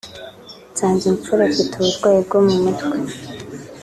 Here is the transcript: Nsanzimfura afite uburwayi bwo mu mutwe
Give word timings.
Nsanzimfura 0.71 1.41
afite 1.51 1.73
uburwayi 1.77 2.19
bwo 2.27 2.39
mu 2.45 2.55
mutwe 2.63 2.97